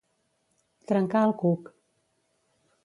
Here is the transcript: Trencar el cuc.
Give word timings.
Trencar 0.91 1.21
el 1.29 1.37
cuc. 1.43 1.71